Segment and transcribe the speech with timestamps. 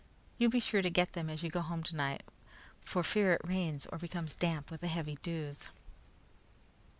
[0.39, 2.23] You be sure to get them as you go home tonight,
[2.79, 5.69] for fear it rains or becomes damp with the heavy dews."